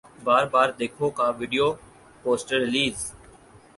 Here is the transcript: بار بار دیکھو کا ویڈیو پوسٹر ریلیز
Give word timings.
بار 0.25 0.43
بار 0.53 0.67
دیکھو 0.79 1.05
کا 1.17 1.27
ویڈیو 1.39 1.67
پوسٹر 2.23 2.57
ریلیز 2.63 2.97